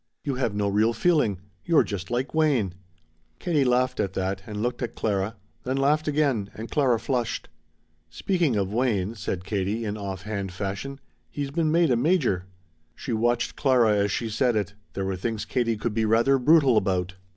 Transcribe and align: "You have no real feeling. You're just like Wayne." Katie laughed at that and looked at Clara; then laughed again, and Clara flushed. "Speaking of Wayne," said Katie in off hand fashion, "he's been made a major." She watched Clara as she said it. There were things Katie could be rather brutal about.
"You 0.23 0.33
have 0.33 0.55
no 0.55 0.67
real 0.67 0.93
feeling. 0.93 1.37
You're 1.63 1.83
just 1.83 2.09
like 2.09 2.33
Wayne." 2.33 2.73
Katie 3.37 3.63
laughed 3.63 3.99
at 3.99 4.13
that 4.13 4.41
and 4.47 4.63
looked 4.63 4.81
at 4.81 4.95
Clara; 4.95 5.35
then 5.63 5.77
laughed 5.77 6.07
again, 6.07 6.49
and 6.55 6.71
Clara 6.71 6.99
flushed. 6.99 7.49
"Speaking 8.09 8.55
of 8.55 8.73
Wayne," 8.73 9.13
said 9.13 9.43
Katie 9.45 9.85
in 9.85 9.97
off 9.99 10.23
hand 10.23 10.53
fashion, 10.53 10.99
"he's 11.29 11.51
been 11.51 11.71
made 11.71 11.91
a 11.91 11.95
major." 11.95 12.45
She 12.95 13.13
watched 13.13 13.55
Clara 13.55 13.95
as 13.95 14.11
she 14.11 14.27
said 14.27 14.55
it. 14.55 14.73
There 14.93 15.05
were 15.05 15.15
things 15.17 15.45
Katie 15.45 15.77
could 15.77 15.93
be 15.93 16.05
rather 16.05 16.39
brutal 16.39 16.77
about. 16.77 17.13